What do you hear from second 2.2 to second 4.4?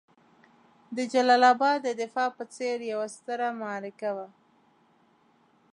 په څېر یوه ستره معرکه وه.